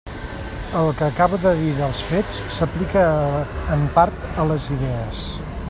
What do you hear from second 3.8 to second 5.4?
part a les idees.